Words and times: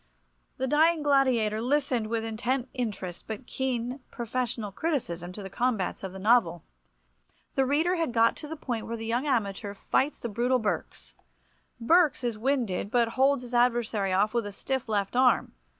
The 0.57 0.65
dying 0.65 1.03
gladiator 1.03 1.61
listened 1.61 2.07
with 2.07 2.25
intent 2.25 2.69
interest 2.73 3.25
but 3.27 3.45
keen, 3.45 3.99
professional 4.09 4.71
criticism 4.71 5.31
to 5.33 5.43
the 5.43 5.49
combats 5.51 6.03
of 6.03 6.11
the 6.11 6.17
novel. 6.17 6.63
The 7.53 7.67
reader 7.67 7.97
had 7.97 8.11
got 8.11 8.35
to 8.37 8.47
the 8.47 8.55
point 8.55 8.87
where 8.87 8.97
the 8.97 9.05
young 9.05 9.27
amateur 9.27 9.75
fights 9.75 10.17
the 10.17 10.27
brutal 10.27 10.57
Berks. 10.57 11.13
Berks 11.79 12.23
is 12.23 12.35
winded, 12.35 12.89
but 12.89 13.09
holds 13.09 13.43
his 13.43 13.53
adversary 13.53 14.11
off 14.11 14.33
with 14.33 14.47
a 14.47 14.51
stiff 14.51 14.89
left 14.89 15.15
arm. 15.15 15.53